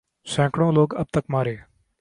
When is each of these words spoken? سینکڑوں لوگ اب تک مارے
سینکڑوں 0.27 0.71
لوگ 0.71 0.89
اب 0.95 1.07
تک 1.13 1.25
مارے 1.29 1.55